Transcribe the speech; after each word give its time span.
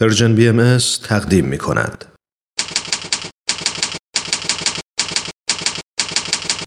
پرژن 0.00 0.34
بی 0.34 0.48
ام 0.48 0.78
تقدیم 1.04 1.44
می 1.44 1.58
کند. 1.58 2.04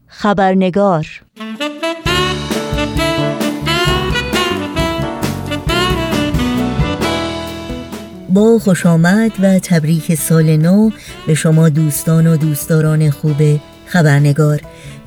خبرنگار 0.08 1.08
با 8.30 8.60
خوش 8.60 8.86
آمد 8.86 9.32
و 9.44 9.60
تبریک 9.60 10.16
سال 10.16 10.58
نو 10.58 10.90
به 11.28 11.34
شما 11.34 11.70
دوستان 11.70 12.28
و 12.28 12.38
دوستداران 12.38 13.10
خوب 13.10 13.60
خبرنگار 13.86 14.62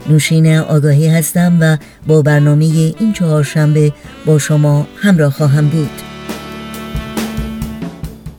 نوشین 0.08 0.58
آگاهی 0.58 1.08
هستم 1.08 1.58
و 1.60 1.76
با 2.06 2.22
برنامه 2.22 2.64
این 2.64 3.12
چهارشنبه 3.12 3.92
با 4.26 4.38
شما 4.38 4.86
همراه 4.96 5.32
خواهم 5.32 5.68
بود 5.68 6.11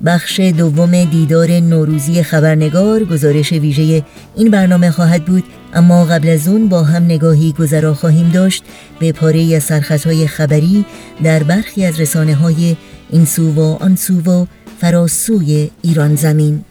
بخش 0.05 0.39
دوم 0.39 1.03
دیدار 1.03 1.51
نوروزی 1.51 2.23
خبرنگار 2.23 3.03
گزارش 3.03 3.51
ویژه 3.51 4.03
این 4.35 4.51
برنامه 4.51 4.91
خواهد 4.91 5.25
بود. 5.25 5.43
اما 5.73 6.05
قبل 6.05 6.29
از 6.29 6.47
اون 6.47 6.69
با 6.69 6.83
هم 6.83 7.03
نگاهی 7.03 7.51
گذرا 7.51 7.93
خواهیم 7.93 8.29
داشت. 8.29 8.63
به 8.99 9.11
پاره 9.11 9.55
از 9.55 9.63
سرخطهای 9.63 10.27
خبری 10.27 10.85
در 11.23 11.43
برخی 11.43 11.85
از 11.85 11.99
رسانه 11.99 12.35
های 12.35 12.75
این 13.09 13.25
سو 13.25 13.51
و 13.51 13.77
آن 13.83 13.95
سو 13.95 14.21
و 14.21 14.45
فراسوی 14.81 15.69
ایران 15.81 16.15
زمین. 16.15 16.63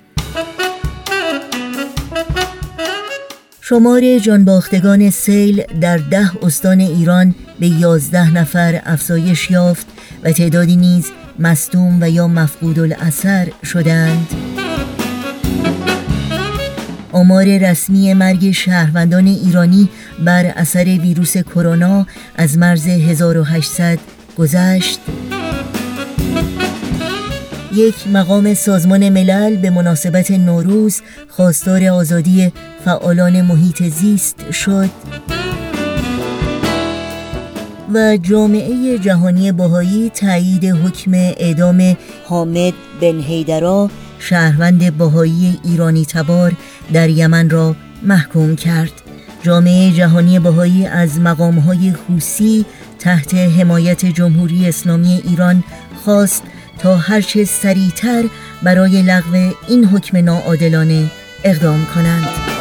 شمار 3.60 4.18
جانباختگان 4.18 5.10
سیل 5.10 5.62
در 5.80 5.96
ده 5.96 6.44
استان 6.44 6.80
ایران 6.80 7.34
به 7.60 7.66
یازده 7.66 8.34
نفر 8.34 8.82
افزایش 8.84 9.50
یافت 9.50 9.86
و 10.24 10.32
تعدادی 10.32 10.76
نیز 10.76 11.04
مصدوم 11.38 11.98
و 12.00 12.10
یا 12.10 12.28
مفقود 12.28 12.78
الاثر 12.78 13.48
شدند. 13.64 14.26
آمار 17.12 17.58
رسمی 17.58 18.14
مرگ 18.14 18.50
شهروندان 18.50 19.26
ایرانی 19.26 19.88
بر 20.24 20.44
اثر 20.44 20.84
ویروس 20.84 21.36
کرونا 21.36 22.06
از 22.36 22.58
مرز 22.58 22.86
1800 22.86 23.98
گذشت. 24.38 25.00
یک 27.74 27.94
مقام 28.12 28.54
سازمان 28.54 29.08
ملل 29.08 29.56
به 29.56 29.70
مناسبت 29.70 30.30
نوروز 30.30 31.00
خواستار 31.28 31.84
آزادی 31.84 32.52
فعالان 32.84 33.42
محیط 33.42 33.82
زیست 33.82 34.50
شد. 34.50 34.90
و 37.94 38.16
جامعه 38.16 38.98
جهانی 38.98 39.52
باهایی 39.52 40.10
تایید 40.10 40.64
حکم 40.64 41.14
اعدام 41.14 41.96
حامد 42.28 42.72
بن 43.00 43.20
هیدرا 43.20 43.90
شهروند 44.18 44.96
باهایی 44.98 45.60
ایرانی 45.64 46.04
تبار 46.04 46.52
در 46.92 47.08
یمن 47.08 47.50
را 47.50 47.76
محکوم 48.02 48.56
کرد. 48.56 48.92
جامعه 49.42 49.90
جهانی 49.90 50.38
باهایی 50.38 50.86
از 50.86 51.20
مقامهای 51.20 51.92
خوسی 51.92 52.64
تحت 52.98 53.34
حمایت 53.34 54.06
جمهوری 54.06 54.68
اسلامی 54.68 55.22
ایران 55.28 55.64
خواست 56.04 56.42
تا 56.78 56.96
هرچه 56.96 57.44
سریعتر 57.44 58.24
برای 58.62 59.02
لغو 59.02 59.52
این 59.68 59.84
حکم 59.84 60.16
ناعادلانه 60.16 61.10
اقدام 61.44 61.86
کنند. 61.94 62.51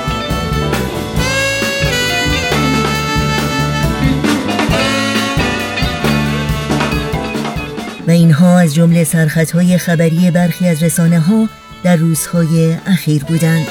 و 8.08 8.12
اینها 8.12 8.60
از 8.60 8.76
جمله 8.76 9.04
سرخطهای 9.04 9.78
خبری 9.78 10.32
برخی 10.32 10.68
از 10.68 10.84
رسانه 10.84 11.20
ها 11.20 11.50
در 11.84 11.96
روزهای 11.96 12.78
اخیر 12.86 13.24
بودند. 13.24 13.68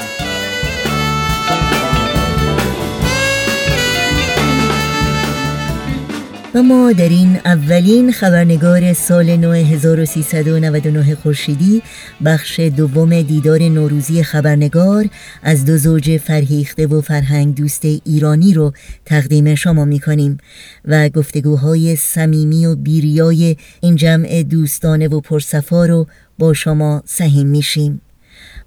و 6.55 6.63
ما 6.63 6.91
در 6.91 7.09
این 7.09 7.39
اولین 7.45 8.11
خبرنگار 8.11 8.93
سال 8.93 9.35
9399 9.35 11.15
خورشیدی 11.15 11.81
بخش 12.25 12.59
دوم 12.59 13.21
دیدار 13.21 13.61
نوروزی 13.61 14.23
خبرنگار 14.23 15.09
از 15.43 15.65
دو 15.65 15.77
زوج 15.77 16.17
فرهیخته 16.17 16.87
و 16.87 17.01
فرهنگ 17.01 17.55
دوست 17.55 17.85
ایرانی 17.85 18.53
رو 18.53 18.73
تقدیم 19.05 19.55
شما 19.55 19.85
می 19.85 19.99
کنیم 19.99 20.37
و 20.85 21.09
گفتگوهای 21.09 21.95
صمیمی 21.95 22.65
و 22.65 22.75
بیریای 22.75 23.57
این 23.81 23.95
جمع 23.95 24.43
دوستانه 24.43 25.07
و 25.07 25.19
پرصفا 25.19 25.85
رو 25.85 26.07
با 26.39 26.53
شما 26.53 27.03
سهیم 27.05 27.47
میشیم. 27.47 28.01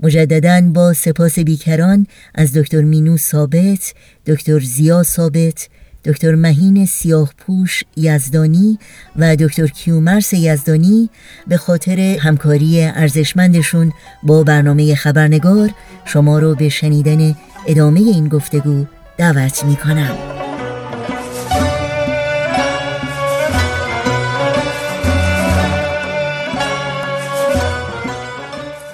مجددا 0.00 0.60
با 0.74 0.92
سپاس 0.92 1.38
بیکران 1.38 2.06
از 2.34 2.52
دکتر 2.52 2.80
مینو 2.80 3.16
ثابت، 3.16 3.94
دکتر 4.26 4.60
زیا 4.60 5.02
ثابت، 5.02 5.68
دکتر 6.04 6.34
مهین 6.34 6.86
سیاهپوش 6.86 7.84
یزدانی 7.96 8.78
و 9.16 9.36
دکتر 9.36 9.66
کیومرس 9.66 10.32
یزدانی 10.32 11.10
به 11.46 11.56
خاطر 11.56 12.00
همکاری 12.00 12.82
ارزشمندشون 12.82 13.92
با 14.22 14.42
برنامه 14.42 14.94
خبرنگار 14.94 15.70
شما 16.04 16.38
رو 16.38 16.54
به 16.54 16.68
شنیدن 16.68 17.34
ادامه 17.66 18.00
این 18.00 18.28
گفتگو 18.28 18.84
دعوت 19.18 19.64
می 19.64 19.76
کنم. 19.76 20.18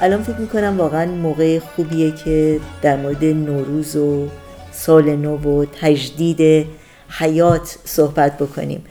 الان 0.00 0.22
فکر 0.22 0.37
می‌کنم 0.37 0.78
واقعا 0.78 1.06
موقع 1.06 1.59
خوبیه 1.59 2.10
که 2.10 2.60
در 2.82 2.97
مورد 2.97 3.25
نوروز 3.25 3.97
و 3.97 4.28
سال 4.72 5.16
نو 5.16 5.37
و 5.37 5.65
تجدید 5.81 6.66
حیات 7.19 7.78
صحبت 7.84 8.38
بکنیم. 8.38 8.84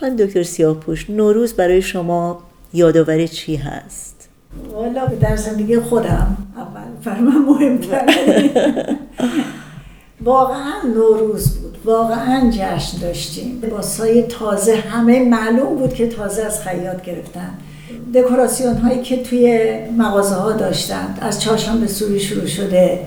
خانم 0.00 0.16
دکتر 0.16 0.42
سیاهپوش 0.42 1.10
نوروز 1.10 1.52
برای 1.52 1.82
شما 1.82 2.42
یادآور 2.72 3.26
چی 3.26 3.56
هست؟ 3.56 4.28
والا 4.72 5.06
در 5.06 5.36
زندگی 5.36 5.80
خودم 5.80 6.36
اول 6.56 7.20
من 7.20 7.38
مهمتر. 7.38 8.14
واقعا 10.20 10.82
نوروز 10.94 11.58
بود. 11.58 11.78
واقعا 11.84 12.50
جشن 12.50 12.98
داشتیم. 12.98 13.60
لباسهای 13.62 14.22
تازه 14.22 14.76
همه 14.76 15.24
معلوم 15.24 15.76
بود 15.76 15.94
که 15.94 16.08
تازه 16.08 16.42
از 16.42 16.60
خیاط 16.62 17.02
گرفتن. 17.02 17.50
دکوراسیون 18.14 18.76
هایی 18.76 19.02
که 19.02 19.22
توی 19.22 19.70
مغازه 19.98 20.34
ها 20.34 20.52
داشتند 20.52 21.18
از 21.20 21.42
چهارشنبه 21.42 21.86
سوری 21.86 22.20
شروع 22.20 22.46
شده. 22.46 23.00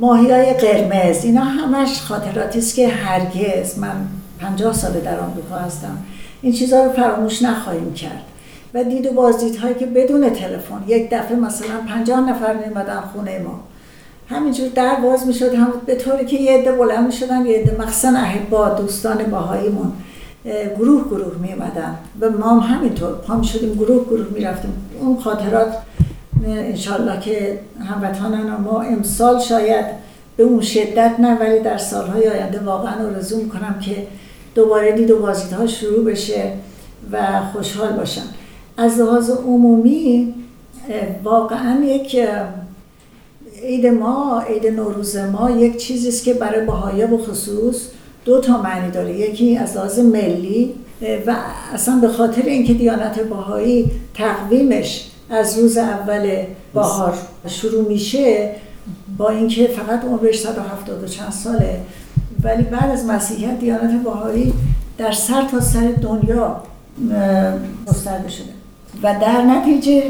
ماهی 0.00 0.30
های 0.30 0.52
قرمز 0.52 1.24
اینا 1.24 1.40
همش 1.40 2.02
خاطراتی 2.02 2.58
است 2.58 2.74
که 2.74 2.88
هرگز 2.88 3.78
من 3.78 4.06
پنجاه 4.40 4.72
ساله 4.72 5.00
در 5.00 5.20
آمریکا 5.20 5.54
هستم. 5.54 5.98
این 6.42 6.52
چیزها 6.52 6.84
رو 6.84 6.92
فراموش 6.92 7.42
نخواهیم 7.42 7.94
کرد. 7.94 8.22
و 8.74 8.84
دید 8.84 9.06
و 9.06 9.12
بازدیدهایی 9.12 9.74
که 9.74 9.86
بدون 9.86 10.30
تلفن 10.30 10.84
یک 10.86 11.10
دفعه 11.10 11.36
مثلا 11.36 11.80
پنجاه 11.88 12.30
نفر 12.30 12.54
میمدن 12.54 13.00
خونه 13.12 13.38
ما. 13.38 13.60
همینجور 14.28 14.68
در 14.68 14.94
باز 15.02 15.26
می‌شد 15.26 15.54
هم 15.54 15.72
به 15.86 15.94
طوری 15.94 16.26
که 16.26 16.36
یه 16.36 16.58
عده 16.58 16.72
بلند 16.72 17.06
می‌شدن 17.06 17.46
یه 17.46 17.58
عده 17.58 17.76
مخصوصا 17.80 18.08
احبا 18.08 18.68
دوستان 18.68 19.16
باهاییمون 19.24 19.92
گروه 20.78 21.04
گروه 21.04 21.34
میمدن 21.42 21.94
و 22.20 22.30
ما 22.30 22.60
هم 22.60 22.76
همینطور 22.76 23.12
پا 23.12 23.42
شدیم 23.42 23.74
گروه 23.74 24.04
گروه 24.04 24.26
می‌رفتیم. 24.34 24.72
اون 25.00 25.16
خاطرات 25.16 25.76
انشالله 26.46 27.20
که 27.20 27.58
هموطنان 27.84 28.60
ما 28.60 28.82
امسال 28.82 29.40
شاید 29.40 29.86
به 30.36 30.42
اون 30.42 30.60
شدت 30.60 31.14
نه 31.18 31.38
ولی 31.38 31.60
در 31.60 31.78
سالهای 31.78 32.28
آینده 32.28 32.60
واقعا 32.60 33.06
آرزو 33.06 33.36
می‌کنم 33.36 33.78
که 33.80 34.06
دوباره 34.54 34.92
دید 34.92 35.10
و 35.10 35.18
بازدیدها 35.18 35.66
شروع 35.66 36.04
بشه 36.04 36.52
و 37.12 37.18
خوشحال 37.52 37.92
باشن. 37.92 38.22
از 38.76 38.98
لحاظ 38.98 39.30
عمومی 39.30 40.34
واقعا 41.24 41.84
یک 41.84 42.16
عید 43.62 43.86
ما 43.86 44.42
عید 44.48 44.66
نوروز 44.66 45.16
ما 45.16 45.50
یک 45.50 45.76
چیزی 45.76 46.08
است 46.08 46.24
که 46.24 46.34
برای 46.34 46.66
بهایی 46.66 47.06
به 47.06 47.18
خصوص 47.18 47.88
دو 48.24 48.40
تا 48.40 48.62
معنی 48.62 48.90
داره. 48.90 49.18
یکی 49.18 49.56
از 49.56 49.76
لحاظ 49.76 49.98
ملی 49.98 50.74
و 51.26 51.36
اصلا 51.74 51.96
به 51.96 52.08
خاطر 52.08 52.42
اینکه 52.42 52.74
دیانت 52.74 53.20
بهایی 53.20 53.90
تقویمش 54.14 55.07
از 55.30 55.58
روز 55.58 55.76
اول 55.76 56.42
بهار 56.74 57.14
شروع 57.46 57.88
میشه 57.88 58.50
با 59.18 59.30
اینکه 59.30 59.66
فقط 59.66 60.04
عمرش 60.04 60.38
170 60.38 61.04
و 61.04 61.06
چند 61.06 61.32
ساله 61.32 61.80
ولی 62.42 62.62
بعد 62.62 62.90
از 62.90 63.06
مسیحیت 63.06 63.58
دیانت 63.58 64.02
بهایی 64.04 64.54
در 64.98 65.12
سر 65.12 65.42
تا 65.50 65.60
سر 65.60 65.92
دنیا 66.02 66.62
گسترده 67.86 68.28
شده. 68.28 68.48
و 69.02 69.14
در 69.20 69.42
نتیجه 69.42 70.02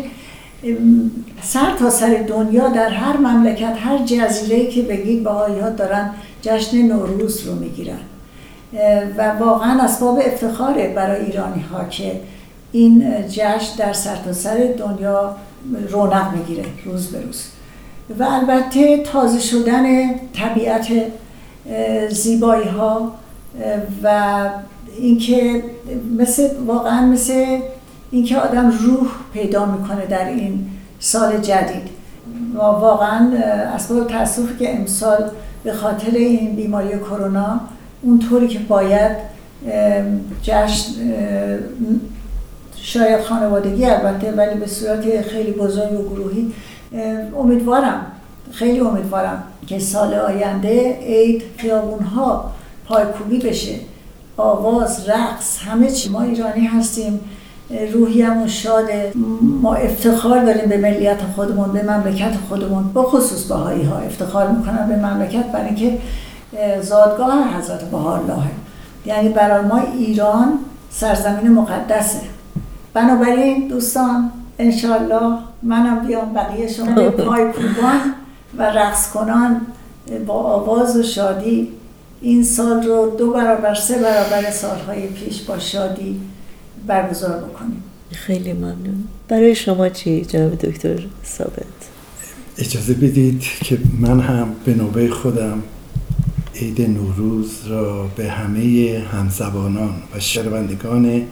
سر 1.42 1.76
تا 1.78 1.90
سر 1.90 2.24
دنیا 2.28 2.68
در 2.68 2.88
هر 2.88 3.16
مملکت 3.16 3.74
هر 3.78 3.98
جزیره 3.98 4.66
که 4.66 4.82
بگید 4.82 5.24
بهایی 5.24 5.60
ها 5.60 5.70
دارن 5.70 6.10
جشن 6.42 6.76
نوروز 6.76 7.46
رو 7.46 7.54
می‌گیرن. 7.54 7.98
و 9.18 9.32
واقعا 9.38 9.82
اسباب 9.82 10.22
افتخاره 10.26 10.92
برای 10.96 11.24
ایرانی 11.24 11.60
ها 11.60 11.84
که 11.84 12.20
این 12.72 13.04
جشن 13.28 13.76
در 13.78 13.92
سرتاسر 13.92 14.32
سر 14.32 14.74
دنیا 14.78 15.36
رونق 15.90 16.34
می‌گیره 16.36 16.64
روز 16.84 17.06
به 17.06 17.22
روز. 17.22 17.44
و 18.18 18.22
البته 18.22 19.02
تازه 19.02 19.40
شدن 19.40 20.14
طبیعت 20.14 20.86
زیبایی 22.10 22.68
ها 22.68 23.12
و 24.02 24.40
اینکه 24.98 25.62
مثل 26.18 26.48
واقعا 26.66 27.06
مثل 27.06 27.58
اینکه 28.10 28.36
آدم 28.38 28.70
روح 28.70 29.08
پیدا 29.32 29.66
می‌کنه 29.66 30.06
در 30.06 30.28
این 30.28 30.66
سال 31.00 31.38
جدید. 31.38 31.98
و 32.54 32.58
واقعا 32.58 33.32
اسباب 33.74 34.08
تاسفی 34.08 34.56
که 34.58 34.76
امسال 34.78 35.30
به 35.64 35.72
خاطر 35.72 36.10
این 36.10 36.56
بیماری 36.56 36.98
کرونا 36.98 37.60
اونطوری 38.02 38.48
که 38.48 38.58
باید 38.58 39.16
جشن 40.42 40.92
شاید 42.88 43.20
خانوادگی 43.20 43.84
البته 43.84 44.32
ولی 44.32 44.60
به 44.60 44.66
صورت 44.66 45.22
خیلی 45.22 45.52
بزرگ 45.52 45.92
و 46.00 46.08
گروهی 46.08 46.52
امیدوارم 47.38 48.06
خیلی 48.52 48.80
امیدوارم 48.80 49.42
که 49.66 49.78
سال 49.78 50.14
آینده 50.14 50.98
عید 51.02 51.42
خیابون 51.56 52.04
ها 52.04 52.52
پایکوبی 52.86 53.38
بشه. 53.38 53.74
آواز 54.36 55.08
رقص 55.08 55.58
همه 55.58 55.90
چی. 55.90 56.08
ما 56.08 56.22
ایرانی 56.22 56.66
هستیم. 56.66 57.20
روحیمون 57.92 58.48
شاده 58.48 59.12
ما 59.62 59.74
افتخار 59.74 60.44
داریم 60.44 60.68
به 60.68 60.76
ملیت 60.76 61.22
خودمون 61.36 61.72
به 61.72 61.82
مملکت 61.82 62.32
خودمون. 62.48 62.92
با 62.92 63.02
خصوص 63.02 63.44
بهایی 63.44 63.82
ها 63.82 63.98
افتخار 63.98 64.48
می‌کنن 64.48 64.88
به 64.88 64.96
مملکت 64.96 65.52
برای 65.52 65.66
اینکه 65.66 65.98
زادگاه 66.80 67.58
حضرت 67.58 67.90
بهارلاهه 67.90 68.50
یعنی 69.06 69.28
برای 69.28 69.64
ما 69.64 69.82
ایران 69.98 70.58
سرزمین 70.90 71.52
مقدسه. 71.52 72.20
بنابراین 72.98 73.68
دوستان 73.68 74.30
انشالله 74.58 75.38
منم 75.62 76.06
بیام 76.06 76.34
بقیه 76.34 76.68
شما 76.68 77.10
پای 77.26 77.44
کوبان 77.52 78.00
و 78.58 78.62
رقص 78.62 79.10
کنان 79.10 79.60
با 80.26 80.34
آواز 80.34 80.96
و 80.96 81.02
شادی. 81.02 81.68
این 82.20 82.44
سال 82.44 82.82
رو 82.82 83.16
دو 83.18 83.32
برابر 83.32 83.74
سه 83.74 83.98
برابر 83.98 84.50
سالهای 84.50 85.06
پیش 85.06 85.42
با 85.42 85.58
شادی 85.58 86.20
برگزار 86.86 87.38
بکنیم. 87.38 87.82
خیلی 88.12 88.52
ممنون. 88.52 89.04
برای 89.28 89.54
شما 89.54 89.88
چی 89.88 90.24
جناب 90.24 90.54
دکتر 90.54 91.06
ثابت؟ 91.24 91.78
اجازه 92.58 92.94
بدید 92.94 93.40
که 93.40 93.78
من 94.00 94.20
هم 94.20 94.48
به 94.64 94.74
نوبه 94.74 95.10
خودم 95.10 95.62
عید 96.54 96.82
نوروز 96.82 97.66
را 97.66 98.06
به 98.16 98.30
همه 98.30 99.02
همزبانان 99.12 99.94
و 100.14 100.20
شنوندگان 100.20 101.22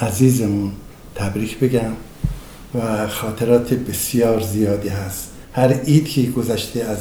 عزیزمون 0.00 0.72
تبریک 1.16 1.58
بگم 1.58 1.92
و 2.74 3.08
خاطرات 3.08 3.74
بسیار 3.74 4.40
زیادی 4.40 4.88
هست. 4.88 5.30
هر 5.52 5.72
عید 5.72 6.08
که 6.08 6.22
گذشته 6.22 6.84
از 6.84 6.98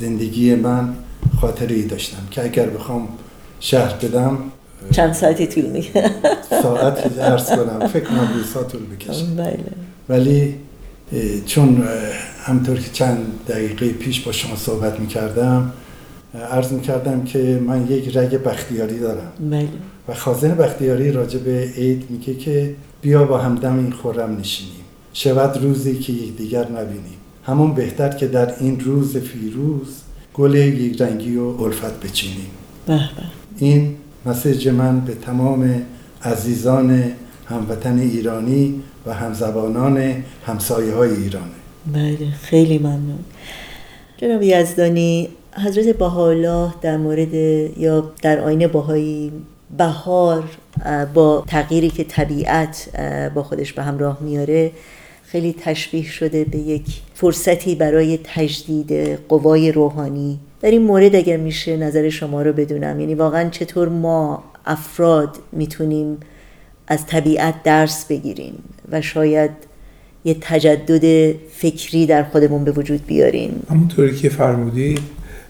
زندگی 0.00 0.54
من 0.54 0.94
خاطری 1.40 1.86
داشتم 1.86 2.28
که 2.30 2.44
اگر 2.44 2.66
بخوام 2.66 3.08
شهر 3.60 3.94
بدم 3.94 4.38
چند 4.90 5.12
ساعتی 5.12 5.46
طول 5.46 5.66
میگه 5.66 6.10
ساعت 6.62 7.18
ارز 7.18 7.50
کنم. 7.50 7.88
فکر 7.88 8.04
کنم 8.04 8.28
ساعت 8.54 8.68
طول 8.68 8.80
بکشه 8.86 9.24
بله. 9.24 9.58
ولی 10.08 10.54
چون 11.46 11.84
همطور 12.42 12.76
که 12.76 12.90
چند 12.92 13.18
دقیقه 13.48 13.88
پیش 13.88 14.20
با 14.20 14.32
شما 14.32 14.56
صحبت 14.56 15.00
می‌کردم 15.00 15.72
عرض 16.50 16.72
می‌کردم 16.72 17.24
که 17.24 17.60
من 17.66 17.86
یک 17.86 18.16
رگ 18.16 18.42
بختیاری 18.42 18.98
دارم. 18.98 19.32
بله. 19.50 19.68
و 20.08 20.14
خازن 20.14 20.54
بختیاری 20.54 21.12
راجع 21.12 21.38
به 21.38 21.70
عید 21.76 22.04
میگه 22.10 22.34
که 22.34 22.74
بیا 23.02 23.24
با 23.24 23.38
همدم 23.38 23.78
این 23.78 23.92
خورم 23.92 24.36
نشینیم. 24.36 24.84
شود 25.12 25.62
روزی 25.62 25.98
که 25.98 26.12
یک 26.12 26.36
دیگر 26.36 26.70
نبینیم. 26.70 27.18
همون 27.42 27.74
بهتر 27.74 28.08
که 28.08 28.26
در 28.26 28.54
این 28.60 28.80
روز 28.80 29.16
فیروز 29.16 30.02
گل 30.34 30.54
یک 30.54 31.02
رنگی 31.02 31.36
و 31.36 31.44
الفت 31.44 32.00
بچینیم. 32.00 32.50
این 33.58 33.94
مسیج 34.26 34.68
من 34.68 35.00
به 35.00 35.14
تمام 35.14 35.82
عزیزان 36.22 37.02
هموطن 37.46 37.98
ایرانی 37.98 38.82
و 39.06 39.14
همزبانان 39.14 40.14
همسایه 40.46 40.94
های 40.94 41.10
ایرانه 41.10 41.58
بله 41.92 42.30
خیلی 42.42 42.78
ممنون. 42.78 43.18
جناب 44.16 44.42
یزدانی 44.42 45.28
حضرت 45.52 45.96
بهاءالله 45.96 46.74
در 46.82 46.96
مورد 46.96 47.34
یا 47.78 48.12
در 48.22 48.40
آین 48.40 48.66
باهایی 48.66 49.32
بهار 49.76 50.44
با 51.14 51.44
تغییری 51.46 51.90
که 51.90 52.04
طبیعت 52.04 52.88
با 53.34 53.42
خودش 53.42 53.72
به 53.72 53.82
همراه 53.82 54.18
میاره 54.20 54.70
خیلی 55.24 55.54
تشبیه 55.60 56.04
شده 56.04 56.44
به 56.44 56.58
یک 56.58 56.84
فرصتی 57.14 57.74
برای 57.74 58.18
تجدید 58.24 58.92
قوای 59.28 59.72
روحانی. 59.72 60.38
در 60.60 60.70
این 60.70 60.82
مورد 60.82 61.16
اگر 61.16 61.36
میشه 61.36 61.76
نظر 61.76 62.08
شما 62.08 62.42
رو 62.42 62.52
بدونم 62.52 63.00
یعنی 63.00 63.14
واقعا 63.14 63.48
چطور 63.48 63.88
ما 63.88 64.44
افراد 64.66 65.36
می‌تونیم 65.52 66.16
از 66.86 67.06
طبیعت 67.06 67.62
درس 67.62 68.04
بگیریم 68.04 68.54
و 68.92 69.00
شاید 69.00 69.50
یه 70.24 70.36
تجدد 70.40 71.34
فکری 71.50 72.06
در 72.06 72.22
خودمون 72.22 72.64
به 72.64 72.72
وجود 72.72 73.06
بیاریم. 73.06 73.66
همونطوری 73.70 74.16
که 74.16 74.28
فرمودید 74.28 75.00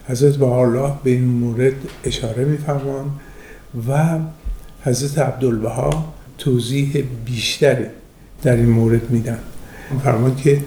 حضرت 0.09 0.43
الله 0.43 0.93
به 1.05 1.11
این 1.11 1.25
مورد 1.25 1.73
اشاره 2.05 2.45
میفرمان 2.45 3.11
و 3.89 4.19
حضرت 4.83 5.19
عبدالبها 5.19 6.15
توضیح 6.39 7.05
بیشتری 7.25 7.85
در 8.43 8.57
این 8.57 8.69
مورد 8.69 9.11
میدن. 9.11 9.39
فرمان 10.05 10.37
که 10.37 10.61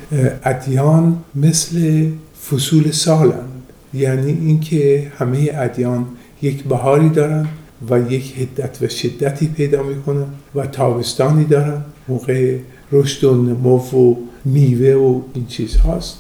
ادیان 0.43 1.17
مثل 1.35 2.05
فصول 2.49 2.91
سالند. 2.91 3.49
یعنی 3.93 4.31
اینکه 4.31 5.11
همه 5.17 5.49
ادیان 5.53 6.05
یک 6.41 6.63
بهاری 6.63 7.09
دارن 7.09 7.47
و 7.89 8.11
یک 8.11 8.35
حدت 8.35 8.81
و 8.81 8.87
شدتی 8.87 9.47
پیدا 9.47 9.83
می‌کنن 9.83 10.25
و 10.55 10.65
تابستانی 10.65 11.43
دارن. 11.43 11.81
موقع 12.07 12.57
رشد 12.91 13.23
و 13.23 13.35
نمو 13.35 13.77
و 13.77 14.15
میوه 14.45 14.93
و 14.93 15.21
این 15.33 15.45
چیز 15.45 15.75
هاست. 15.75 16.17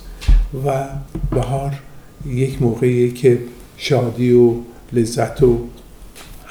و 0.65 0.85
بهار 1.31 1.71
یک 2.25 2.61
موقعی 2.61 3.11
که 3.11 3.39
شادی 3.77 4.31
و 4.31 4.53
لذت 4.93 5.43
و 5.43 5.59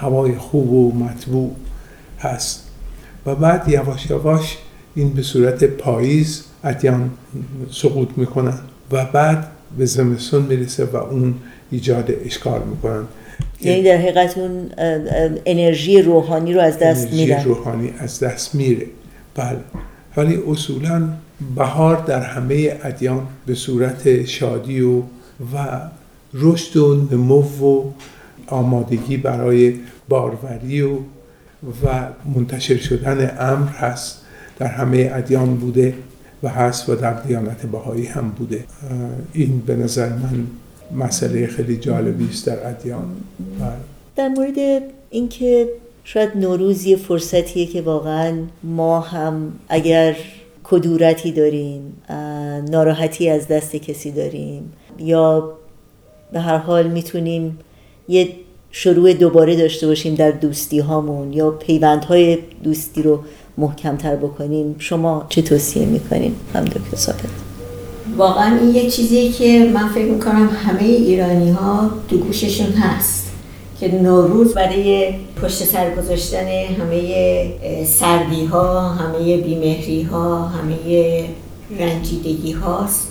هوای 0.01 0.35
خوب 0.35 0.73
و 0.73 0.93
مطبوع 0.93 1.51
هست. 2.19 2.67
و 3.27 3.35
بعد 3.35 3.69
یواش 3.69 4.11
یواش 4.11 4.59
این 4.95 5.11
به 5.11 5.23
صورت 5.23 5.65
پاییز 5.65 6.45
ادیان 6.65 7.11
سقوط 7.71 8.09
می‌کنن 8.17 8.59
و 8.93 9.05
بعد 9.05 9.47
به 9.79 9.85
زمستون 9.87 10.43
می‌رسه 10.43 10.85
و 10.85 10.97
اون 10.97 11.35
ایجاد 11.71 12.11
اشکال 12.25 12.63
می‌کنن. 12.71 13.05
یعنی 13.61 13.83
در 13.83 13.97
حقیقت 13.97 14.39
اون 14.39 14.71
انرژی 15.47 16.03
روحانی 16.03 16.53
رو 16.53 16.61
از 16.61 16.79
دست 16.79 17.13
میره 17.13 17.35
انرژی 17.35 17.49
روحانی 17.49 17.93
از 17.99 18.21
دست 18.21 18.55
میره. 18.55 18.87
بله. 19.35 19.59
ولی 20.17 20.39
اصولا 20.51 21.09
بهار 21.57 21.97
در 21.97 22.23
همه 22.23 22.79
ادیان 22.83 23.27
به 23.47 23.55
صورت 23.55 24.25
شادی 24.25 24.81
و 24.81 25.03
و 25.55 25.81
رشد 26.35 26.77
و 26.77 27.09
نمو 27.13 27.43
و 27.43 27.91
آمادگی 28.51 29.17
برای 29.17 29.75
باروری 30.09 30.83
و 30.83 30.99
و 31.85 32.09
منتشر 32.35 32.77
شدن 32.77 33.37
امر 33.41 33.69
هست. 33.69 34.21
در 34.59 34.67
همه 34.67 35.11
ادیان 35.15 35.57
بوده 35.57 35.95
و 36.43 36.49
هست 36.49 36.89
و 36.89 36.95
در 36.95 37.23
دیانت 37.23 37.67
بهایی 37.67 38.07
هم 38.07 38.29
بوده. 38.29 38.65
این 39.33 39.63
به 39.67 39.77
نظر 39.77 40.09
من 40.09 40.47
مسئله 41.05 41.47
خیلی 41.47 41.77
جالبی 41.77 42.29
است 42.29 42.47
در 42.47 42.69
ادیان. 42.69 43.05
بله. 43.61 43.71
در 44.17 44.29
مورد 44.29 44.83
اینکه 45.11 45.69
شاید 46.05 46.37
نوروز 46.37 46.85
یه 46.85 46.97
فرصتیه 46.97 47.67
که 47.67 47.83
واقعا 47.83 48.39
ما 48.63 49.01
هم 49.01 49.53
اگر 49.69 50.17
کدورتی 50.65 51.33
داریم 51.33 52.03
ناراحتی 52.71 53.29
از 53.29 53.49
دست 53.49 53.77
کسی 53.77 54.13
داریم 54.13 54.73
یا 54.99 55.53
به 56.33 56.41
هر 56.41 56.59
حال 56.59 56.89
می‌تونیم 56.89 57.59
یه 58.11 58.29
شروع 58.71 59.13
دوباره 59.13 59.57
داشته 59.57 59.87
باشیم 59.87 60.15
در 60.15 60.31
دوستی 60.31 60.79
هامون 60.79 61.33
یا 61.33 61.51
پیوندهای 61.51 62.39
دوستی 62.65 63.03
رو 63.03 63.19
محکمتر 63.59 64.17
بکنیم 64.17 64.75
شما 64.79 65.27
چه 65.29 65.43
توصیه 65.43 65.87
می‌کنیم 65.87 66.37
هم 66.55 66.65
دکتر 66.65 66.97
ثابت. 66.97 67.21
واقعا 68.17 68.59
این 68.59 68.75
یک 68.75 68.95
چیزی 68.95 69.29
که 69.29 69.71
من 69.75 69.89
فکر 69.89 70.05
می‌کنم 70.05 70.49
همه 70.49 70.83
ایرانی 70.83 71.51
ها 71.51 71.91
دو 72.09 72.19
گوششون 72.19 72.73
هست 72.73 73.31
که 73.81 73.95
نوروز 73.95 74.55
برای 74.55 75.13
پشت 75.43 75.65
سر 75.65 75.95
گذاشتن 75.95 76.47
همه 76.49 77.85
سردی 77.85 78.45
ها 78.45 78.89
همه 78.89 79.37
بیمهری 79.37 80.03
ها 80.03 80.47
همه 80.47 80.77
رنجیدگی 81.79 82.53
هاست 82.53 83.09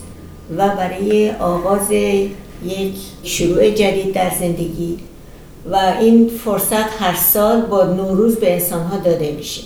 و 0.58 0.70
برای 0.70 1.32
آغاز 1.32 1.88
یک 2.66 2.94
شروع 3.24 3.70
جدید 3.70 4.14
در 4.14 4.32
زندگی 4.40 4.98
و 5.72 5.76
این 6.02 6.30
فرصت 6.46 7.02
هر 7.02 7.16
سال 7.16 7.62
با 7.62 7.84
نوروز 7.84 8.36
به 8.36 8.54
انسان 8.54 8.84
ها 8.84 8.98
داده 8.98 9.32
میشه. 9.32 9.62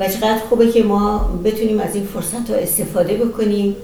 و 0.00 0.08
چقدر 0.08 0.38
خوبه 0.48 0.72
که 0.72 0.82
ما 0.82 1.30
بتونیم 1.44 1.80
از 1.80 1.94
این 1.94 2.04
فرصت 2.04 2.50
ها 2.50 2.56
استفاده 2.56 3.14
بکنیم 3.14 3.76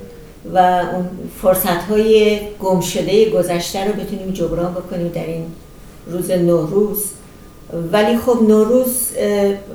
و 0.55 0.59
اون 0.95 1.09
فرصت 1.43 1.83
های 1.91 2.39
گم 2.61 2.81
شده 2.81 3.31
گذشته 3.31 3.85
رو 3.85 3.93
بتونیم 3.93 4.31
جبران 4.31 4.73
بکنیم 4.73 5.09
در 5.09 5.27
این 5.27 5.45
روز 6.07 6.31
نوروز. 6.31 7.05
ولی 7.93 8.19
خب 8.19 8.39
نوروز 8.49 9.09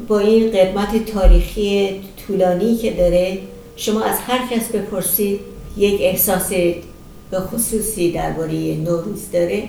با 0.07 0.19
این 0.19 0.51
قدمت 0.51 1.05
تاریخی 1.05 2.01
طولانی 2.27 2.77
که 2.77 2.91
داره 2.91 3.37
شما 3.75 4.01
از 4.01 4.17
هر 4.27 4.47
کس 4.51 4.69
بپرسید 4.69 5.39
یک 5.77 6.01
احساس 6.01 6.51
به 7.33 7.39
خصوصی 7.39 8.11
درباره 8.11 8.75
نوروز 8.75 9.31
داره 9.31 9.63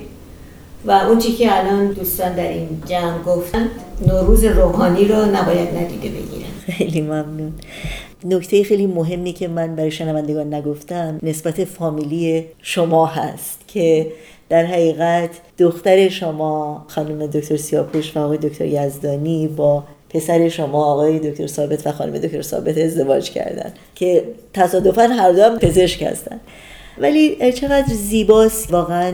و 0.85 0.91
اون 0.91 1.19
که 1.19 1.59
الان 1.59 1.87
دوستان 1.87 2.35
در 2.35 2.49
این 2.49 2.69
جمع 2.87 3.23
گفتن 3.23 3.69
نوروز 4.07 4.45
روحانی 4.45 5.05
رو 5.05 5.25
نباید 5.25 5.69
ندیده 5.77 6.09
بگیرن. 6.09 6.51
خیلی 6.71 7.01
ممنون. 7.01 7.53
نکته 8.25 8.65
خیلی 8.65 8.87
مهمی 8.87 9.33
که 9.33 9.49
من 9.49 9.77
برای 9.77 9.91
شنوندگان 9.91 10.55
نگفتم 10.55 11.19
نسبت 11.23 11.65
فامیلی 11.65 12.45
شما 12.63 13.07
هست 13.07 13.59
که 13.69 14.13
در 14.49 14.65
حقیقت 14.65 15.31
دختر 15.59 16.09
شما 16.09 16.85
خانم 16.89 17.27
دکتر 17.27 17.57
سیاپوش 17.57 18.17
و 18.17 18.21
آقای 18.21 18.39
دکتر 18.39 18.65
یزدانی 18.65 19.49
با 19.49 19.85
پسر 20.11 20.49
شما 20.49 20.85
آقای 20.85 21.19
دکتر 21.19 21.47
ثابت 21.47 21.87
و 21.87 21.93
خانم 21.93 22.19
دکتر 22.19 22.43
ثابت 22.43 22.79
ازدواج 22.79 23.31
کردن 23.31 23.73
که 23.95 24.25
تصادفا 24.53 25.03
هر 25.03 25.33
دو 25.33 25.43
هم 25.43 25.59
پزشک 25.59 26.03
هستن. 26.03 26.41
ولی 26.99 27.53
چقدر 27.53 27.95
زیباست 27.95 28.73
واقعا 28.73 29.13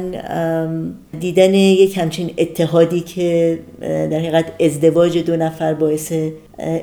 دیدن 1.21 1.55
یک 1.55 1.99
همچین 1.99 2.35
اتحادی 2.39 3.01
که 3.01 3.59
در 3.81 4.19
حقیقت 4.19 4.45
ازدواج 4.61 5.19
دو 5.19 5.37
نفر 5.37 5.75
باعث 5.75 6.13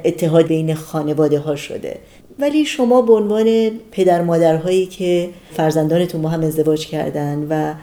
اتحاد 0.05 0.47
بین 0.47 0.73
خانواده 0.73 1.39
ها 1.39 1.55
شده. 1.55 1.97
ولی 2.39 2.65
شما 2.65 3.01
به 3.01 3.13
عنوان 3.13 3.71
پدر 3.91 4.21
مادرهایی 4.21 4.85
که 4.85 5.29
فرزندانتون 5.53 6.21
با 6.21 6.29
هم 6.29 6.41
ازدواج 6.41 6.87
کردن 6.87 7.47
و 7.49 7.73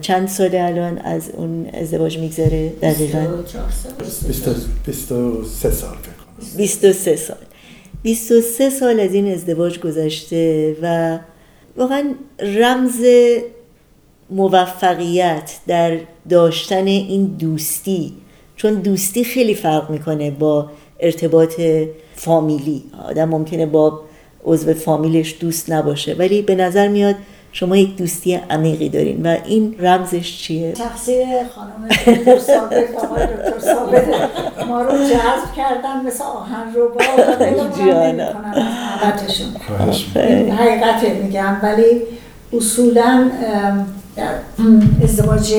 چند 0.00 0.28
سال 0.28 0.54
الان 0.54 0.98
از 0.98 1.30
اون 1.36 1.66
ازدواج 1.72 2.18
میگذره 2.18 2.68
دقیقا؟ 2.68 3.18
23 3.18 5.06
سال. 5.56 6.56
23 6.56 7.16
سال 7.16 7.36
23 8.02 8.70
سال 8.70 9.00
از 9.00 9.14
این 9.14 9.32
ازدواج 9.32 9.78
گذشته 9.78 10.76
و 10.82 11.18
واقعا 11.78 12.14
رمز 12.40 13.04
موفقیت 14.30 15.52
در 15.66 15.98
داشتن 16.28 16.86
این 16.86 17.24
دوستی 17.24 18.12
چون 18.56 18.74
دوستی 18.74 19.24
خیلی 19.24 19.54
فرق 19.54 19.90
می‌کنه 19.90 20.30
با 20.30 20.70
ارتباط 21.00 21.60
فامیلی. 22.14 22.82
آدم 23.08 23.28
ممکنه 23.28 23.66
با 23.66 24.00
عضو 24.44 24.74
فامیلش 24.74 25.36
دوست 25.40 25.72
نباشه 25.72 26.14
ولی 26.14 26.42
به 26.42 26.54
نظر 26.54 26.88
میاد 26.88 27.14
شما 27.58 27.76
یک 27.76 27.96
دوستی 27.96 28.34
عمیقی 28.34 28.88
دارین 28.88 29.26
و 29.26 29.36
این 29.44 29.74
رمزش 29.78 30.38
چیه؟ 30.38 30.72
تقصیر 30.72 31.26
خانم 31.54 31.88
دکتر 31.88 32.38
ثابت 32.38 33.04
آقای 33.04 33.26
دکتر 33.26 33.58
ثابت. 33.58 34.04
ما 34.68 34.82
رو 34.82 34.90
جذب 34.90 35.54
کردن 35.56 36.06
مثل 36.06 36.24
آهن 36.24 36.74
رو 36.74 36.88
با 36.88 37.00
حقیقت 40.54 41.04
میگم. 41.22 41.56
ولی 41.62 42.02
اصولا 42.52 43.30
در 44.16 44.34
ازدواج 45.02 45.54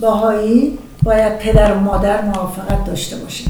باهایی 0.00 0.78
باید 1.02 1.38
پدر 1.38 1.72
و 1.72 1.80
مادر 1.80 2.22
موافقت 2.22 2.84
داشته 2.86 3.16
باشه 3.16 3.44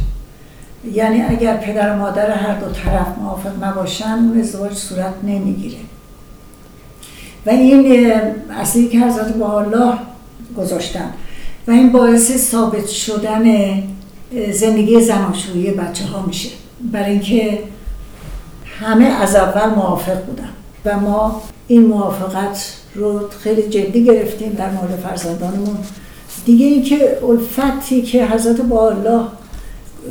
یعنی 0.92 1.22
اگر 1.22 1.56
پدر 1.56 1.92
و 1.92 1.96
مادر 1.96 2.30
هر 2.30 2.54
دو 2.54 2.66
طرف 2.66 3.18
موافق 3.20 3.64
نباشن 3.64 4.12
اون 4.12 4.40
ازدواج 4.40 4.72
صورت 4.72 5.14
نمی‌گیره. 5.22 5.76
و 7.46 7.50
این 7.50 8.06
اصلی 8.50 8.88
که 8.88 9.00
حضرت 9.00 9.34
با 9.34 9.60
الله 9.60 9.98
گذاشتن 10.56 11.10
و 11.66 11.70
این 11.70 11.92
باعث 11.92 12.36
ثابت 12.50 12.86
شدن 12.86 13.44
زندگی 14.52 15.00
زناشویی 15.00 15.70
بچه 15.70 16.04
ها 16.04 16.22
میشه. 16.26 16.48
برای 16.92 17.10
اینکه 17.10 17.58
همه 18.80 19.04
از 19.04 19.36
اول 19.36 19.74
موافق 19.74 20.24
بودن 20.24 20.48
و 20.84 21.00
ما 21.00 21.42
این 21.68 21.86
موافقت 21.86 22.74
رو 22.94 23.28
خیلی 23.28 23.62
جدی 23.62 24.04
گرفتیم 24.04 24.52
در 24.52 24.70
مورد 24.70 24.96
فرزندانمون. 24.96 25.76
دیگه 26.44 26.66
اینکه 26.66 27.18
الفتی 27.28 28.02
که 28.02 28.26
حضرت 28.26 28.60
با 28.60 28.90
الله 28.90 29.24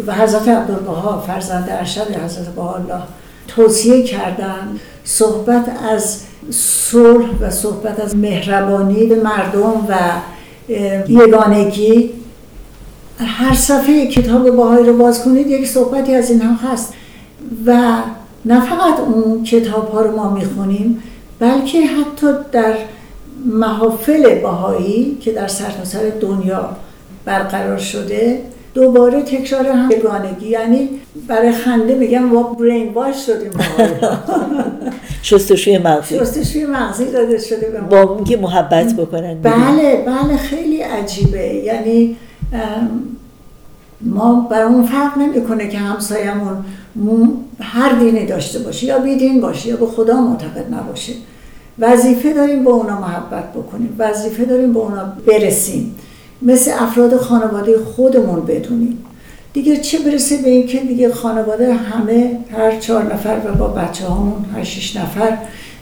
و 0.08 0.16
حضرت 0.16 0.48
عبدالبها 0.48 1.22
فرزند 1.28 1.70
ارشد 1.70 2.12
حضرت 2.26 2.50
با 2.56 2.76
الله 2.76 3.02
توصیه 3.48 4.04
کردن 4.04 4.80
صحبت 5.04 5.66
از 5.92 6.22
صلح 6.50 7.30
و 7.42 7.50
صحبت 7.50 8.00
از 8.00 8.16
مهربانی 8.16 9.06
به 9.06 9.16
مردم 9.16 9.88
و 9.90 9.96
یگانگی. 11.08 12.10
هر 13.20 13.54
صفحه 13.54 14.08
کتاب 14.08 14.50
باهایی 14.50 14.86
رو 14.86 14.98
باز 14.98 15.24
کنید 15.24 15.48
یک 15.48 15.68
صحبتی 15.68 16.16
از 16.16 16.30
این 16.32 16.42
هم 16.42 16.56
هست. 16.56 16.94
و 17.66 17.98
نه 18.46 18.66
فقط 18.66 19.00
اون 19.00 19.44
کتاب 19.44 19.92
ها 19.92 20.02
رو 20.02 20.16
ما 20.16 20.30
می‌خونیم 20.30 21.04
بلکه 21.40 21.86
حتی 21.86 22.28
در 22.52 22.76
محافل 23.46 24.42
باهایی 24.42 25.18
که 25.22 25.32
در 25.32 25.48
سرتاسر 25.48 26.10
دنیا 26.22 26.70
برقرار 27.26 27.78
شده 27.78 28.42
دوباره 28.74 29.22
تکرار 29.22 29.68
هم 29.68 29.92
یگانگی 29.92 30.48
یعنی 30.48 30.90
برای 31.28 31.52
خنده 31.52 31.96
میگم 31.96 32.24
ما 32.24 32.44
برین 32.44 32.94
واش 32.94 33.26
شدیم. 33.26 33.52
شستشوی 35.22 35.78
مغزی. 35.78 36.20
شستشوی 36.20 36.66
مغزی 36.66 37.06
داده 37.06 37.38
شده 37.38 37.70
به 37.70 37.82
با 37.82 38.02
اون 38.02 38.40
محبت 38.40 38.94
بکنن 38.94 39.42
بله 39.42 40.04
بله 40.06 40.38
خیلی 40.38 40.82
عجیبه. 40.82 41.54
یعنی 41.54 42.18
ما 44.02 44.48
برامون 44.52 44.86
فرق 44.86 45.18
نمی‌کنه 45.18 45.68
که 45.68 45.78
همسایمون 45.78 46.64
هر 47.60 47.92
دینی 47.92 48.26
داشته 48.26 48.60
باشه 48.60 48.86
یا 48.86 49.00
بیدین 49.00 49.42
باشه 49.42 49.70
یا 49.70 49.76
به 49.76 49.86
خدا 49.86 50.22
معتقد 50.22 50.74
نباشه. 50.74 51.14
وظیفه 51.80 52.34
داریم 52.34 52.64
با 52.64 52.72
اونا 52.72 53.00
محبت 53.00 53.54
بکنیم. 53.54 53.96
وظیفه 54.00 54.46
داریم 54.46 54.74
با 54.74 54.82
اونا 54.82 55.14
برسیم. 55.28 55.96
مثل 56.46 56.72
افراد 56.80 57.18
خانواده 57.18 57.78
خودمون 57.96 58.46
بدونیم. 58.46 58.98
دیگه 59.54 59.78
چه 59.78 60.00
برسه 60.00 60.38
به 60.38 60.50
اینکه 60.50 60.80
دیگه 60.80 61.14
خانواده 61.14 61.74
همه 61.74 62.40
هر 62.58 62.80
چهار 62.80 63.14
نفر 63.14 63.42
و 63.46 63.54
با 63.54 63.68
بچه 63.68 64.06
هامون 64.06 64.46
هر 64.56 64.64
شش 64.64 64.98
نفر 64.98 65.38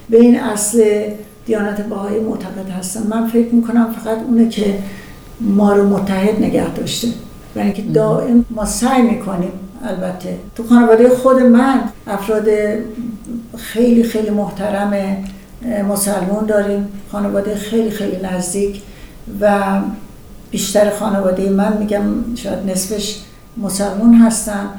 به 0.09 0.17
این 0.17 0.39
اصل 0.39 1.03
دیانت 1.45 1.81
باهای 1.81 2.19
معتقد 2.19 2.69
هستن. 2.79 3.07
من 3.09 3.27
فکر 3.27 3.55
می‌کنم 3.55 3.95
فقط 4.03 4.17
اونه 4.27 4.49
که 4.49 4.79
ما 5.41 5.73
رو 5.73 5.89
متحد 5.89 6.39
نگه 6.39 6.73
داشته. 6.73 7.07
برای 7.55 7.67
اینکه 7.67 7.81
دائم 7.81 8.45
ما 8.49 8.65
سعی 8.65 9.01
می‌کنیم. 9.01 9.51
البته 9.83 10.37
تو 10.55 10.63
خانواده 10.63 11.09
خود 11.09 11.41
من 11.41 11.81
افراد 12.07 12.47
خیلی 13.57 14.03
خیلی 14.03 14.29
محترم 14.29 14.93
مسلمون 15.89 16.45
داریم. 16.45 16.87
خانواده 17.11 17.55
خیلی 17.55 17.89
خیلی 17.89 18.17
نزدیک 18.23 18.81
و 19.41 19.61
بیشتر 20.51 20.89
خانواده 20.89 21.49
من 21.49 21.77
میگم 21.77 22.01
شاید 22.35 22.59
نصفش 22.71 23.15
مسلمون 23.57 24.13
هستن 24.15 24.69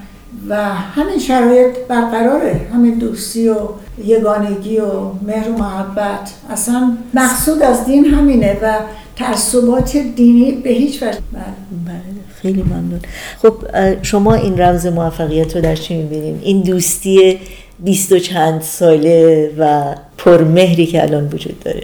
و 0.49 0.75
همین 0.75 1.19
شرایط 1.19 1.77
برقراره. 1.89 2.61
همین 2.75 2.99
دوستی 2.99 3.49
و 3.49 3.57
یگانگی 4.05 4.79
و 4.79 4.91
مهر 5.27 5.51
و 5.51 5.53
محبت. 5.53 6.33
اصلا 6.51 6.97
مقصود 7.15 7.63
از 7.63 7.87
دین 7.87 8.05
همینه 8.05 8.59
و 8.63 8.79
تعصبات 9.17 9.97
دینی 9.97 10.53
به 10.53 10.71
هیچ 10.71 11.03
وجه. 11.03 11.19
بله. 11.33 11.43
بله 11.87 12.03
خیلی 12.43 12.63
ممنون. 12.63 13.01
خب 13.43 13.55
شما 14.03 14.35
این 14.35 14.61
رمز 14.61 14.87
موفقیت 14.87 15.57
رو 15.57 15.63
در 15.63 15.77
چی 15.77 15.97
می‌بینیم 15.97 16.41
این 16.43 16.63
دوستی 16.63 17.41
بیست 17.85 18.13
و 18.13 18.19
چند 18.19 18.61
ساله 18.63 19.51
و 19.59 19.95
پرمهری 20.19 20.87
که 20.87 21.03
الان 21.03 21.29
وجود 21.33 21.61
داره. 21.61 21.83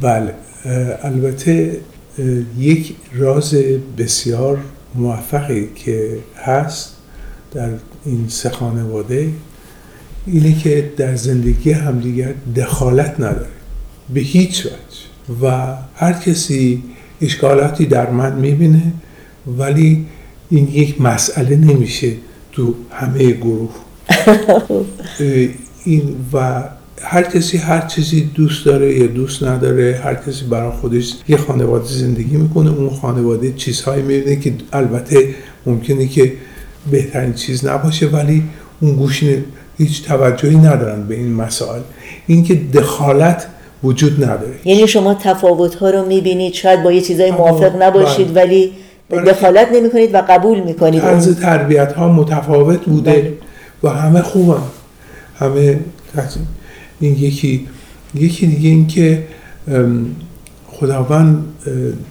بله 0.00 0.34
البته 1.02 1.76
یک 2.58 2.96
راز 3.14 3.54
بسیار 3.98 4.58
موفقی 4.94 5.68
که 5.74 6.18
هست 6.44 6.96
در 7.52 7.70
این 8.04 8.28
سه 8.28 8.50
خانواده. 8.50 9.30
اینه 10.26 10.58
که 10.58 10.92
در 10.96 11.16
زندگی 11.16 11.72
همدیگر 11.72 12.34
دخالت 12.56 13.14
نداره. 13.20 13.46
به 14.14 14.20
هیچ 14.20 14.66
وجه. 14.66 14.74
و 15.42 15.76
هر 15.94 16.12
کسی 16.12 16.82
اشکالاتی 17.20 17.86
در 17.86 18.10
من 18.10 18.38
می‌بینه 18.38 18.92
ولی 19.46 20.06
این 20.50 20.68
یک 20.68 21.00
مسئله 21.00 21.56
نمیشه 21.56 22.12
تو 22.52 22.74
همه 22.90 23.30
گروه. 23.30 23.74
این 25.84 26.16
و 26.32 26.64
هر 27.04 27.22
کسی 27.22 27.58
هر 27.58 27.86
چیزی 27.86 28.30
دوست 28.34 28.66
داره 28.66 28.98
یا 28.98 29.06
دوست 29.06 29.42
نداره 29.42 30.00
هر 30.04 30.14
کسی 30.14 30.44
برای 30.44 30.70
خودش 30.70 31.14
یه 31.28 31.36
خانواده 31.36 31.84
زندگی 31.84 32.36
می‌کنه 32.36 32.70
اون 32.70 32.90
خانواده 32.90 33.52
چیزهایی 33.52 34.02
می‌بینه 34.02 34.36
که 34.36 34.54
البته 34.72 35.28
ممکنه 35.66 36.06
که 36.06 36.32
بهترین 36.90 37.34
چیز 37.34 37.66
نباشه 37.66 38.06
ولی 38.06 38.42
اون 38.80 38.94
گوش 38.96 39.24
هیچ 39.78 40.04
توجهی 40.04 40.56
ندارن 40.56 41.06
به 41.06 41.14
این 41.14 41.34
مسائل 41.34 41.80
اینکه 42.26 42.54
دخالت 42.54 43.46
وجود 43.84 44.24
نداره 44.24 44.54
یعنی 44.64 44.88
شما 44.88 45.14
تفاوت 45.14 45.74
ها 45.74 45.90
رو 45.90 46.06
می‌بینید 46.06 46.54
شاید 46.54 46.82
با 46.82 46.92
یه 46.92 47.00
چیزای 47.00 47.30
موافق 47.30 47.82
نباشید 47.82 48.34
بله. 48.34 48.44
ولی 48.44 48.72
دخالت 49.10 49.68
نمی 49.72 49.90
کنید 49.90 50.14
و 50.14 50.22
قبول 50.28 50.60
می‌کنید 50.60 51.00
طرز 51.00 51.40
تربیت 51.40 51.92
ها 51.92 52.08
متفاوت 52.08 52.84
بوده 52.84 53.12
بله. 53.12 53.32
و 53.82 53.88
همه 53.88 54.22
خوبن 54.22 54.62
همه. 55.38 55.78
این 57.00 57.14
یکی 57.18 57.68
یکی 58.14 58.46
دیگه 58.46 58.68
این 58.68 58.86
که 58.86 59.26
خداوند 60.66 61.44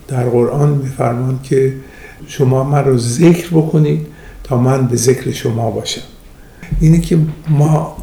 در 0.07 0.29
قرآن 0.29 0.69
میفرمان 0.69 1.39
که 1.43 1.73
شما 2.27 2.63
من 2.63 2.85
رو 2.85 2.97
ذکر 2.97 3.47
بکنید 3.47 4.07
تا 4.43 4.57
من 4.57 4.87
به 4.87 4.95
ذکر 4.95 5.31
شما 5.31 5.71
باشم 5.71 6.01
اینه 6.79 7.01
که 7.01 7.17
ما 7.49 7.97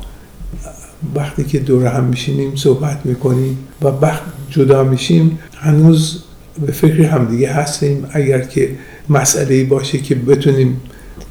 وقتی 1.15 1.45
که 1.45 1.59
دور 1.59 1.87
هم 1.87 2.05
میشینیم 2.05 2.57
صحبت 2.57 3.07
می‌کنیم 3.07 3.59
و 3.83 3.87
وقت 3.89 4.23
جدا 4.51 4.85
میشیم 4.85 5.39
هنوز 5.57 6.23
به 6.67 6.73
فکر 6.73 7.03
همدیگه 7.03 7.53
هستیم 7.53 8.07
اگر 8.13 8.41
که 8.41 8.71
مسئله 9.09 9.65
باشه 9.65 9.99
که 9.99 10.15
بتونیم 10.15 10.81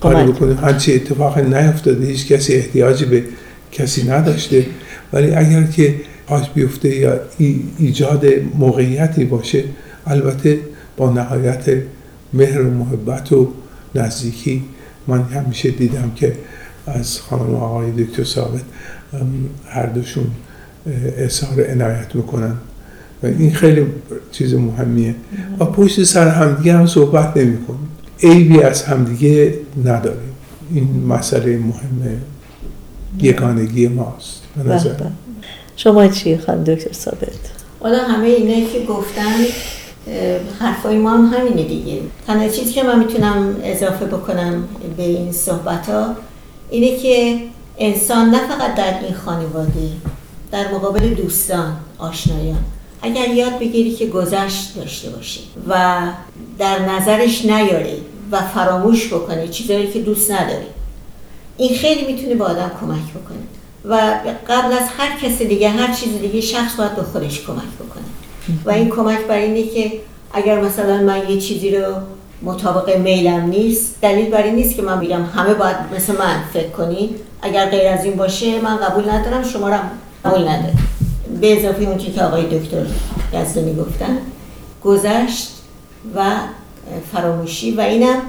کاری. 0.02 0.32
بکنیم 0.32 0.58
هرچی 0.58 0.96
اتفاق 0.96 1.38
نیفتاده 1.40 2.06
هیچ 2.06 2.28
کسی 2.28 2.54
احتیاجی 2.54 3.06
به 3.06 3.24
کسی 3.72 4.10
نداشته 4.10 4.66
ولی 5.14 5.32
اگر 5.32 5.64
که 5.64 5.96
پاش 6.28 6.50
بیفته 6.50 6.96
یا 6.96 7.20
ای- 7.38 7.64
ایجاد 7.78 8.26
موقعیتی 8.60 9.26
باشه 9.26 9.64
البته 10.08 10.60
با 10.98 11.12
نهایت 11.14 11.64
مهر 12.34 12.62
و 12.62 12.72
محبت 12.72 13.32
و 13.32 13.48
نزدیکی 13.96 14.64
من 15.08 15.22
همیشه 15.24 15.72
دیدم 15.72 16.12
که 16.16 16.34
از 16.88 17.20
خانم 17.22 17.56
آقای 17.56 17.92
دکتر 17.92 18.24
ثابت 18.24 18.62
هر 19.70 19.86
دوشون 19.86 20.26
اظهار 21.18 21.66
عنایت 21.72 22.16
می‌کنن. 22.16 22.54
و 23.24 23.26
این 23.26 23.52
خیلی 23.54 23.86
چیز 24.32 24.54
مهمیه. 24.54 25.16
و 25.60 25.66
پشت 25.66 26.04
سر 26.04 26.28
همدیگه 26.28 26.74
هم 26.78 26.86
صحبت 26.88 27.38
نمی 27.38 27.58
کنیم 27.66 27.90
عیبی 28.24 28.62
از 28.62 28.84
همدیگه 28.84 29.54
نداریم. 29.86 30.32
این 30.74 31.04
مسئله 31.08 31.58
مهمه. 31.58 32.18
یگانگی 33.22 33.88
ماست. 33.88 34.42
به 34.64 34.70
نظر. 34.70 34.96
شما 35.76 36.08
چی 36.08 36.38
خانم 36.38 36.64
دکتر 36.64 36.94
ثابت؟ 36.94 37.40
حالا 37.80 37.98
همه 37.98 38.28
اینایی 38.28 38.66
که 38.66 38.80
گفتن 38.80 39.36
حرفای 40.60 40.98
ما 40.98 41.12
هم 41.12 41.34
همینه 41.34 41.64
دیگه. 41.64 42.02
تنها 42.28 42.48
چیزی 42.48 42.74
که 42.74 42.84
من 42.84 43.00
می‌تونم 43.00 43.56
اضافه 43.64 44.06
بکنم 44.06 44.68
به 44.98 45.04
این 45.04 45.32
صحبت 45.32 45.90
ها 45.90 46.16
اینه 46.70 46.98
که 46.98 47.40
انسان 47.78 48.30
نه 48.30 48.48
فقط 48.48 48.76
در 48.76 49.00
این 49.02 49.14
خانواده 49.14 49.90
در 50.52 50.72
مقابل 50.74 51.10
دوستان 51.10 51.78
آشنایان. 51.98 52.64
اگر 53.02 53.28
یاد 53.28 53.60
بگیری 53.60 53.92
که 53.92 54.06
گذشت 54.06 54.76
داشته 54.76 55.10
باشی 55.10 55.42
و 55.68 56.00
در 56.60 56.80
نظرش 56.80 57.46
نیاری 57.46 58.02
و 58.32 58.42
فراموش 58.42 59.08
بکنی 59.14 59.48
چیزایی 59.48 59.92
که 59.92 60.00
دوست 60.00 60.32
نداری 60.32 60.66
این 61.58 61.78
خیلی 61.78 62.14
می‌تونه 62.14 62.36
به 62.36 62.44
آدم 62.44 62.72
کمک 62.82 63.10
بکنه. 63.10 63.59
و 63.86 64.20
قبل 64.50 64.74
از 64.74 64.88
هر 64.98 65.20
کس 65.22 65.42
دیگه 65.42 65.70
هر 65.70 65.94
چیز 65.94 66.22
دیگه 66.22 66.42
شخص 66.42 66.76
باید 66.76 66.96
به 66.96 67.04
خودش 67.04 67.42
کمک 67.46 67.58
بکنه. 67.80 68.04
و 68.66 68.72
این 68.72 68.90
کمک 68.90 69.20
برای 69.20 69.44
اینه 69.44 69.68
که 69.68 69.92
اگر 70.34 70.62
مثلا 70.62 70.98
من 70.98 71.30
یه 71.30 71.42
چیزی 71.42 71.76
رو 71.76 71.96
مطابق 72.42 72.98
میلم 72.98 73.46
نیست 73.46 73.96
دلیل 74.02 74.30
بر 74.30 74.44
این 74.44 74.56
نیست 74.56 74.76
که 74.76 74.82
من 74.82 75.00
بگم 75.00 75.26
همه 75.26 75.54
باید 75.54 75.76
مثل 75.96 76.18
من 76.18 76.44
فکر 76.54 76.70
کنید 76.70 77.16
اگر 77.42 77.70
غیر 77.70 77.88
از 77.88 78.06
این 78.06 78.16
باشه 78.16 78.62
من 78.62 78.78
قبول 78.78 79.10
ندارم 79.10 79.44
شما 79.44 79.68
هم 79.68 79.92
قبول 80.26 80.42
ندارم. 80.42 80.78
به 81.42 81.60
اضافه 81.60 81.84
اون 81.84 81.98
که 81.98 82.24
آقای 82.24 82.60
دکتر 82.60 82.86
یزدانی 83.34 83.76
گفتن 83.76 84.18
گذشت 84.84 85.50
و 86.16 86.26
فراموشی 87.14 87.72
و 87.72 87.82
اینم 87.82 88.22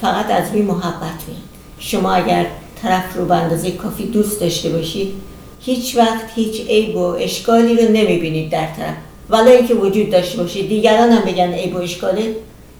فقط 0.00 0.30
از 0.30 0.50
روی 0.52 0.62
محبت 0.62 1.00
میاد. 1.28 1.42
شما 1.78 2.12
اگر 2.12 2.46
طرف 2.82 3.16
رو 3.16 3.24
به 3.24 3.34
اندازه 3.34 3.70
کافی 3.70 4.04
دوست 4.04 4.40
داشته 4.40 4.68
باشید 4.68 5.12
هیچ 5.60 5.96
وقت 5.96 6.24
هیچ 6.34 6.66
عیب 6.68 6.96
و 6.96 7.00
اشکالی 7.00 7.76
رو 7.76 7.92
نمی‌بینید 7.92 8.50
در 8.50 8.66
طرف. 8.66 8.94
ولی 9.30 9.50
اینکه 9.50 9.74
وجود 9.74 10.10
داشته 10.10 10.38
باشید 10.38 10.68
دیگران 10.68 11.10
هم 11.10 11.32
بگن 11.32 11.52
عیب 11.52 11.74
و 11.74 11.78
اشکاله. 11.78 12.34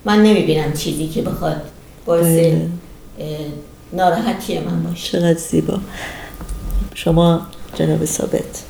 من 0.04 0.22
نمی‌بینم 0.22 0.72
چیزی 0.72 1.06
که 1.06 1.22
بخواد 1.22 1.62
باعث 2.06 2.26
بله. 2.26 2.68
ناراحتی 3.92 4.58
من 4.58 4.82
باشه. 4.82 5.12
چقدر 5.12 5.38
زیبا. 5.38 5.78
شما 6.94 7.40
جناب 7.74 8.04
ثابت. 8.04 8.62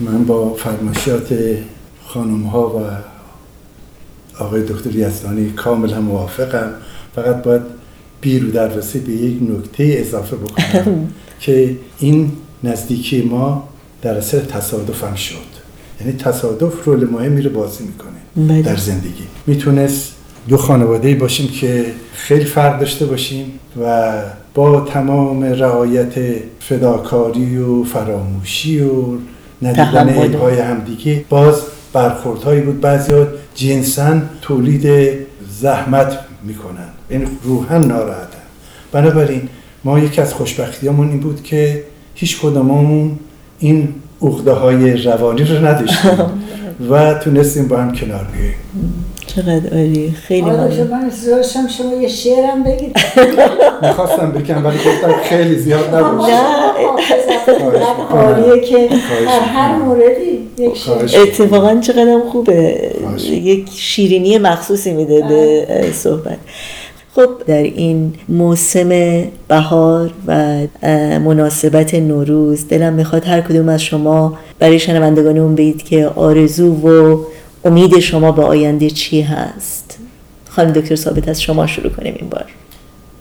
من 0.00 0.24
با 0.24 0.54
فرمایشات 0.54 1.28
خانم 2.06 2.42
ها 2.42 2.68
و 2.68 2.84
آقای 4.42 4.62
دکتر 4.62 4.96
یزدانی 4.96 5.50
کاملا 5.50 6.00
موافقم. 6.00 6.74
فقط 7.14 7.42
باید 7.42 7.77
بیرو 8.20 8.50
دروسی 8.50 8.98
به 8.98 9.12
یک 9.12 9.38
نکته 9.42 9.96
اضافه 9.98 10.36
بکنم 10.36 11.08
که 11.40 11.76
این 11.98 12.32
نزدیکی 12.64 13.22
ما 13.22 13.68
در 14.02 14.18
اثر 14.18 14.38
تصادف 14.38 15.04
هم 15.04 15.14
شد 15.14 15.48
یعنی 16.00 16.12
تصادف 16.12 16.84
رول 16.84 17.10
مهمی 17.10 17.42
رو 17.42 17.50
بازی 17.50 17.84
می‌کنه 17.84 18.48
بله. 18.48 18.62
در 18.62 18.76
زندگی 18.76 19.24
می‌تونست 19.46 20.12
دو 20.48 20.56
خانواده 20.56 21.14
باشیم 21.14 21.48
که 21.48 21.84
خیلی 22.14 22.44
فرق 22.44 22.80
داشته 22.80 23.06
باشیم 23.06 23.52
و 23.82 24.12
با 24.54 24.80
تمام 24.80 25.44
رعایت 25.44 26.14
فداکاری 26.60 27.58
و 27.58 27.84
فراموشی 27.84 28.80
و 28.80 29.02
ندیدن. 29.62 30.08
عیبهای 30.08 30.58
همدیگه 30.58 31.24
باز 31.28 31.62
برخوردهایی 31.92 32.60
بود 32.60 32.80
بعضی 32.80 33.12
جنسا 33.54 34.20
تولید 34.42 34.88
زحمت 35.60 36.18
می‌کنن. 36.42 36.88
این 37.08 37.26
روحا 37.44 37.78
ناراحتن. 37.78 38.38
بنابراین 38.92 39.48
ما 39.84 39.98
یکی 39.98 40.20
از 40.20 40.34
خوشبختیامون 40.34 41.08
این 41.08 41.20
بود 41.20 41.42
که 41.42 41.84
هیچ 42.14 42.40
کدوممون 42.40 43.18
این 43.58 43.94
عقده 44.22 44.52
های 44.52 44.92
روانی 45.02 45.42
رو 45.44 45.66
نداشتیم 45.66 46.10
و 46.90 47.14
تونستیم 47.14 47.68
با 47.68 47.76
هم 47.76 47.92
کنار 47.92 48.24
بیاییم. 48.24 48.54
چقدر 49.38 49.76
عالی. 49.76 50.10
خیلی 50.10 50.40
ممنون. 50.40 50.86
من 50.86 51.10
داشتم 51.26 51.68
شما 51.68 51.94
یه 51.94 52.08
شعرم 52.08 52.64
بگید. 52.64 52.96
می‌خواستم 53.82 54.32
بگم 54.32 54.64
ولی 54.66 54.76
گفتم 54.76 55.12
خیلی 55.22 55.56
زیاد 55.56 55.94
نباشه 55.94 56.32
حافظت 56.86 57.62
عالیه 58.10 58.60
که 58.60 58.88
در 59.26 59.40
هر 59.40 59.76
موردی 59.76 60.48
یک 60.58 60.76
شعر. 60.76 61.22
اتفاقا 61.22 61.80
چقدر 61.80 62.20
خوبه. 62.32 62.90
یک 63.30 63.68
شیرینی 63.74 64.38
مخصوصی 64.38 64.92
میده 64.92 65.20
به 65.28 65.66
اه، 65.68 65.92
صحبت. 65.92 66.38
خب 67.14 67.28
در 67.46 67.62
این 67.62 68.12
موسم 68.28 68.88
بهار 69.48 70.10
و 70.26 70.66
مناسبت 71.18 71.94
نوروز 71.94 72.68
دلم 72.68 72.92
می‌خواد 72.92 73.24
هر 73.24 73.40
کدوم 73.40 73.68
از 73.68 73.82
شما 73.82 74.38
برای 74.58 74.78
شنوندگانمون 74.78 75.54
بگید 75.54 75.82
که 75.82 76.06
آرزو 76.06 76.72
و 76.72 77.18
امید 77.68 77.98
شما 77.98 78.32
به 78.32 78.42
آینده 78.42 78.90
چی 78.90 79.22
هست؟ 79.22 79.98
خانم 80.48 80.72
دکتر 80.72 80.94
ثابت 80.94 81.28
از 81.28 81.42
شما 81.42 81.66
شروع 81.66 81.92
کنیم 81.92 82.14
این 82.18 82.28
بار. 82.28 82.44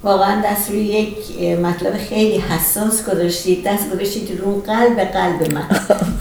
واقعا 0.03 0.41
دست 0.45 0.71
روی 0.71 0.79
یک 0.79 1.41
مطلب 1.59 1.97
خیلی 1.97 2.37
حساس 2.37 3.09
گذاشتید. 3.09 3.63
دست 3.63 3.91
گذاشتید 3.93 4.39
رو 4.41 4.61
قلب 4.61 4.99
قلب 4.99 5.53
من. 5.53 5.67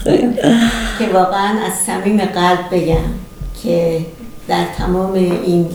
که 0.99 1.07
واقعا 1.13 1.59
از 1.67 1.73
صمیم 1.85 2.17
قلب 2.17 2.65
بگم 2.71 3.05
که 3.63 3.99
در 4.47 4.65
تمام 4.77 5.13
این 5.13 5.65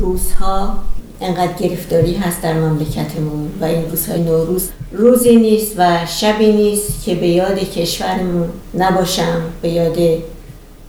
روزها 0.00 0.78
انقدر 1.20 1.52
گرفتاری 1.52 2.14
هست 2.14 2.42
در 2.42 2.52
مملکتمون 2.52 3.50
و 3.60 3.64
این 3.64 3.90
روزهای 3.90 4.22
نوروز 4.22 4.68
روزی 4.92 5.36
نیست 5.36 5.74
و 5.78 6.06
شبی 6.06 6.52
نیست 6.52 7.04
که 7.04 7.14
به 7.14 7.28
یاد 7.28 7.58
کشورمون 7.58 8.48
نباشم 8.74 9.42
به 9.62 9.68
یاد 9.68 9.98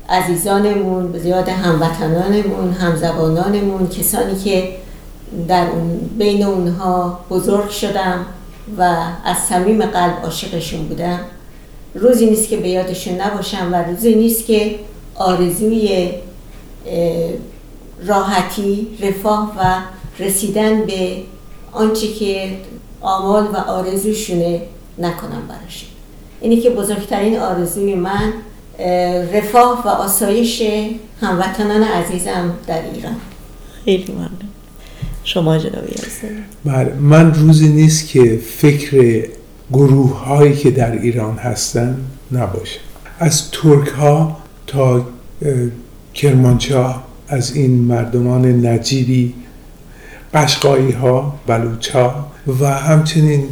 عزیزانمون 0.10 1.26
یاد 1.26 1.50
هموطنانمون 1.50 2.74
همزبانانمون 2.74 3.88
کسانی 3.88 4.39
که 4.43 4.69
در 5.48 5.69
اون 5.69 6.10
بین 6.17 6.43
اونها 6.43 7.19
بزرگ 7.30 7.69
شدم 7.69 8.26
و 8.78 8.82
از 9.26 9.38
صمیم 9.38 9.86
قلب 9.86 10.13
عاشقشون 10.24 10.88
بودم. 10.88 11.19
روزی 11.95 12.26
نیست 12.26 12.50
که 12.50 12.58
به 12.58 12.69
یادشون 12.69 13.22
نباشم 13.22 13.69
و 13.74 13.76
روزی 13.76 14.15
نیست 14.15 14.45
که 14.45 14.76
آرزوی 15.15 16.12
راحتی 18.06 18.88
رفاه 19.02 19.56
و 19.60 19.82
رسیدن 20.24 20.86
به 20.86 21.17
آنچه 21.72 22.08
که 22.08 22.58
آمال 23.02 23.43
و 23.43 23.58
آرزوشونه 23.58 24.62
نکنم 24.98 25.48
براشون 25.50 25.89
اینی 26.41 26.62
که 26.62 26.69
بزرگترین 26.69 27.39
آرزوی 27.39 27.95
من 27.95 28.34
رفاه 29.33 29.83
و 29.85 29.87
آسایش 29.87 30.63
هموطنان 31.21 31.83
عزیزم 31.83 32.53
در 32.67 32.81
ایران. 32.93 33.15
خیلی 33.85 34.13
ممنون. 34.13 34.29
شما 35.23 35.57
جناب 35.57 35.83
یزدانی. 35.89 36.43
بله 36.65 36.93
من 36.93 37.33
روزی 37.33 37.67
نیست 37.69 38.07
که 38.07 38.39
فکر 38.57 39.23
گروه 39.71 40.25
هایی 40.25 40.53
که 40.53 40.71
در 40.71 40.91
ایران 40.91 41.37
هستن 41.37 41.97
نباشه 42.31 42.79
از 43.19 43.51
ترک 43.51 43.87
ها 43.87 44.37
تا 44.67 45.05
کرمانشاه 46.13 47.03
از 47.27 47.55
این 47.55 47.71
مردمان 47.71 48.65
نجیبی 48.65 49.33
قشقایی 50.33 50.91
ها 50.91 51.39
بلوچ 51.47 51.89
ها 51.89 52.27
و 52.59 52.65
همچنین 52.65 53.43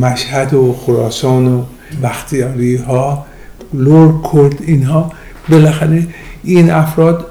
مشهد 0.00 0.54
و 0.54 0.72
خراسان 0.72 1.46
و 1.54 1.62
بختیاری 2.02 2.76
ها 2.76 3.26
لور 3.72 4.14
کرد 4.32 4.62
اینها. 4.66 5.12
بالاخره 5.48 6.06
این 6.44 6.70
افراد 6.70 7.26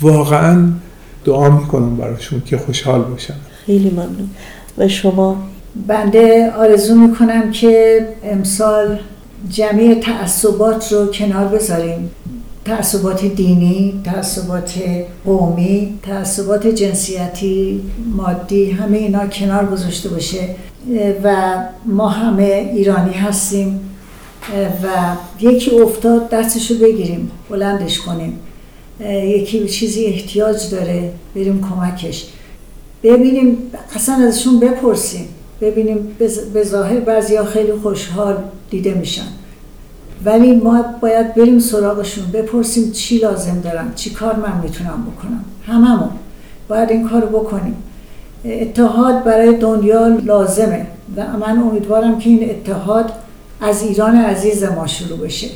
واقعا 0.00 0.68
دعا 1.24 1.50
می‌کنم 1.50 1.96
براشون 1.96 2.42
که 2.46 2.58
خوشحال 2.58 3.02
باشن. 3.02 3.34
خیلی 3.66 3.90
ممنون. 3.90 4.30
و 4.78 4.88
شما؟ 4.88 5.36
بنده 5.86 6.52
آرزو 6.58 6.94
می‌کنم 6.94 7.50
که 7.50 8.00
امسال 8.24 8.98
جمعی 9.48 9.94
تعصبات 9.94 10.92
رو 10.92 11.06
کنار 11.06 11.44
بذاریم. 11.44 12.10
تعصبات 12.64 13.24
دینی، 13.24 14.00
تعصبات 14.04 14.74
قومی، 15.24 15.98
تعصبات 16.02 16.66
جنسیتی، 16.66 17.80
مادی 18.16 18.70
همه 18.70 18.98
اینا 18.98 19.26
کنار 19.26 19.66
گذاشته 19.66 20.08
باشه. 20.08 20.48
و 21.24 21.54
ما 21.86 22.08
همه 22.08 22.70
ایرانی 22.74 23.12
هستیم. 23.12 23.80
و 24.82 24.86
یکی 25.40 25.70
افتاد 25.80 26.28
دستشو 26.28 26.74
بگیریم 26.78 27.30
بلندش 27.50 27.98
کنیم. 27.98 28.38
یکی 29.10 29.68
چیزی 29.68 30.04
احتیاج 30.04 30.70
داره 30.70 31.12
بریم 31.34 31.68
کمکش. 31.70 32.26
ببینیم 33.02 33.58
اصلا 33.94 34.14
ازشون 34.14 34.60
بپرسیم. 34.60 35.28
ببینیم 35.60 36.16
به 36.54 36.64
ظاهر 36.64 37.00
بعضی 37.00 37.36
ها 37.36 37.44
خیلی 37.44 37.72
خوشحال 37.72 38.36
دیده 38.70 38.94
میشن. 38.94 39.26
ولی 40.24 40.52
ما 40.52 40.84
باید 41.00 41.34
بریم 41.34 41.58
سراغشون 41.58 42.24
بپرسیم 42.32 42.90
چی 42.92 43.18
لازم 43.18 43.60
دارن 43.60 43.92
چی 43.94 44.10
کار 44.10 44.36
من 44.36 44.60
می‌تونم 44.62 45.06
بکنم. 45.16 45.44
هممون 45.66 46.10
باید 46.68 46.90
این 46.90 47.08
کار 47.08 47.24
بکنیم. 47.26 47.76
اتحاد 48.44 49.24
برای 49.24 49.56
دنیا 49.56 50.06
لازمه 50.06 50.86
و 51.16 51.26
من 51.26 51.58
امیدوارم 51.58 52.18
که 52.18 52.30
این 52.30 52.50
اتحاد 52.50 53.12
از 53.60 53.82
ایران 53.82 54.16
عزیز 54.16 54.64
ما 54.64 54.86
شروع 54.86 55.18
بشه. 55.18 55.48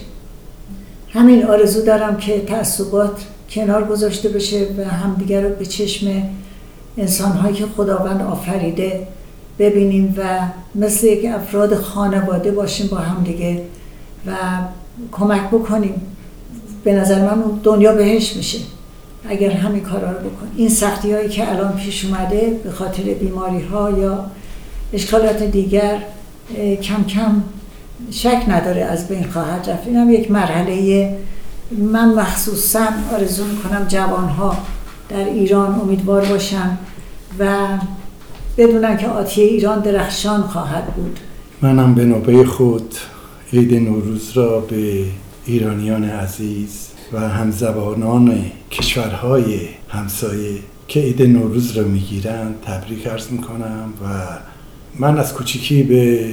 همین 1.11 1.47
آرزو 1.47 1.83
دارم 1.83 2.17
که 2.17 2.41
تعصبات 2.41 3.25
کنار 3.51 3.85
گذاشته 3.85 4.29
بشه 4.29 4.67
و 4.79 4.85
همدیگر 4.85 5.41
رو 5.41 5.55
به 5.55 5.67
چشم 5.67 6.23
انسانهایی 6.99 7.55
که 7.55 7.65
خداوند 7.77 8.23
آفریده 8.23 9.07
ببینیم 9.59 10.15
و 10.19 10.41
مثل 10.75 11.07
یک 11.07 11.25
افراد 11.25 11.75
خانواده 11.75 12.51
باشیم 12.51 12.87
با 12.87 12.97
همدیگه 12.97 13.63
و 14.27 14.33
کمک 15.13 15.49
بکنیم. 15.49 16.03
به 16.85 16.93
نظر 16.93 17.25
من 17.25 17.43
دنیا 17.63 17.93
بهش 17.93 18.37
میشه. 18.37 18.59
اگر 19.29 19.51
همین 19.51 19.83
کارا 19.83 20.11
رو 20.11 20.19
بکنیم 20.19 20.53
این 20.57 20.69
سختی 20.69 21.13
هایی 21.13 21.29
که 21.29 21.51
الان 21.51 21.73
پیش 21.73 22.05
اومده 22.05 22.61
به 22.65 22.71
خاطر 22.71 23.03
بیماری 23.03 23.61
ها 23.61 23.91
یا 23.91 24.27
اشکالات 24.93 25.43
دیگر 25.43 26.03
کم 26.83 27.05
کم 27.05 27.43
شک 28.11 28.45
نداره 28.49 28.83
از 28.83 29.09
بین 29.09 29.25
خواهد 29.25 29.71
رفت. 29.71 29.87
این 29.87 29.97
هم 29.97 30.11
یک 30.11 30.31
مرحله 30.31 31.09
من 31.93 32.15
مخصوصا 32.15 32.87
آرزو 33.13 33.45
می‌کنم 33.45 33.87
جوان 33.89 34.29
ها 34.29 34.57
در 35.09 35.25
ایران 35.25 35.81
امیدوار 35.81 36.25
باشن 36.25 36.79
و 37.39 37.57
بدونن 38.59 38.97
که 38.97 39.09
آتیه 39.09 39.45
ایران 39.45 39.81
درخشان 39.81 40.43
خواهد 40.43 40.87
بود. 40.87 41.19
منم 41.63 41.95
به 41.95 42.05
نوبه 42.05 42.45
خود 42.45 42.95
عید 43.53 43.75
نوروز 43.75 44.31
را 44.35 44.61
به 44.61 45.05
ایرانیان 45.47 46.05
عزیز 46.05 46.89
و 47.13 47.21
همزبانان 47.21 48.45
کشورهای 48.71 49.59
همسایه 49.89 50.59
که 50.89 51.01
عید 51.01 51.23
نوروز 51.23 51.77
را 51.77 51.85
می‌گیرند 51.85 52.55
تبریک 52.67 53.07
ارز 53.07 53.33
می‌کنم 53.33 53.93
و 54.05 54.07
من 54.99 55.19
از 55.19 55.35
کوچیکی 55.35 55.83
به 55.83 56.31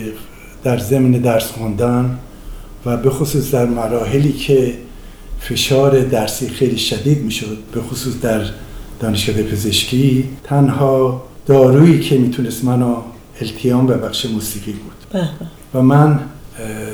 در 0.64 0.78
ضمن 0.78 1.12
درس 1.12 1.52
خوندن 1.52 2.18
و 2.86 2.98
به 2.98 3.10
خصوص 3.10 3.52
در 3.52 3.66
مراحلی 3.66 4.34
که 4.34 4.74
فشار 5.40 6.00
درسی 6.00 6.50
خیلی 6.50 6.78
شدید 6.78 7.24
می‌شد 7.24 7.58
به 7.74 7.82
خصوص 7.82 8.22
در 8.22 8.42
دانشکده 9.00 9.44
پزشکی 9.44 10.30
تنها 10.44 11.24
دارویی 11.46 12.00
که 12.00 12.18
می‌تونست 12.18 12.66
منو 12.66 12.96
التیام 13.42 13.88
به 13.88 13.98
بخش 13.98 14.26
موسیقی 14.26 14.72
بود. 14.72 15.22
و 15.74 15.82
من 15.82 16.20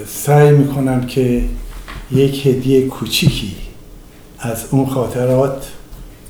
سعی 0.07 0.51
می‌کنم 0.51 1.05
که 1.05 1.43
یک 2.11 2.47
هدیه 2.47 2.87
کوچیکی 2.87 3.55
از 4.39 4.65
اون 4.71 4.85
خاطرات 4.85 5.67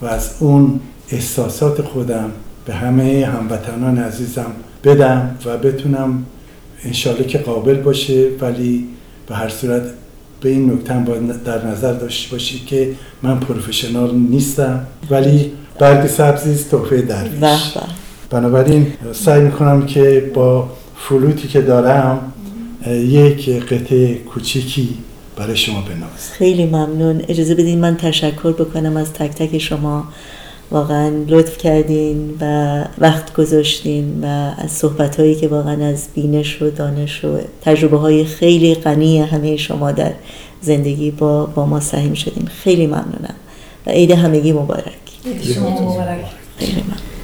و 0.02 0.06
از 0.06 0.30
اون 0.40 0.80
احساسات 1.10 1.82
خودم 1.82 2.32
به 2.66 2.74
همه 2.74 3.26
هموطنان 3.26 3.98
عزیزم 3.98 4.52
بدم 4.84 5.36
و 5.46 5.58
بتونم 5.58 6.26
انشالله 6.86 7.24
که 7.24 7.38
قابل 7.38 7.74
باشه 7.74 8.28
ولی 8.42 8.86
به 9.28 9.36
هر 9.36 9.50
صورت 9.50 9.82
به 10.42 10.50
این 10.50 10.74
نکته 10.74 10.94
باید 10.94 11.44
در 11.44 11.68
نظر 11.68 11.94
داشته 11.94 12.32
باشید 12.32 12.66
که 12.66 12.92
من 13.24 13.40
پروفشنال 13.40 14.16
نیستم 14.16 14.88
ولی 15.10 15.52
برگ 15.80 16.08
سبزی 16.08 16.52
است 16.52 16.72
تحفه 16.72 17.02
درویش. 17.02 17.74
بنابراین 18.30 18.88
سعی 19.14 19.42
می‌کنم 19.42 19.86
که 19.86 20.32
با 20.34 20.70
فلوتی 20.98 21.48
که 21.48 21.62
دارم 21.62 22.34
یک 22.88 23.50
قطعه 23.50 24.16
کوچیکی 24.16 24.90
برای 25.36 25.58
شما 25.58 25.82
بنوازم. 25.82 26.32
خیلی 26.32 26.66
ممنون. 26.66 27.22
اجازه 27.28 27.56
بدین 27.56 27.80
من 27.80 27.98
تشکر 27.98 28.52
بکنم 28.52 28.98
از 28.98 29.14
تک 29.14 29.32
تک 29.32 29.58
شما. 29.58 30.04
واقعا 30.72 31.12
لطف 31.28 31.58
کردین 31.58 32.38
و 32.42 32.84
وقت 32.98 33.34
گذاشتین 33.34 34.24
و 34.24 34.26
از 34.58 34.72
صحبت 34.72 35.20
هایی 35.20 35.36
که 35.36 35.48
واقعا 35.48 35.86
از 35.86 36.08
بینش 36.16 36.62
و 36.62 36.70
دانش 36.70 37.26
و 37.26 37.38
تجربه 37.62 37.98
های 37.98 38.26
خیلی 38.26 38.76
غنی 38.76 39.20
همه 39.20 39.58
شما 39.58 39.92
در 39.92 40.14
زندگی 40.62 41.12
با, 41.12 41.46
با 41.46 41.66
ما 41.66 41.80
سهیم 41.80 42.14
شدین. 42.14 42.48
خیلی 42.48 42.88
ممنونم. 42.88 43.36
و 43.86 43.90
عید 43.90 44.12
همگی 44.12 44.52
مبارک. 44.52 44.94
شما 45.56 45.70
مبارک. 45.70 46.26
خیلی 46.60 46.72
ممنون. 46.72 47.17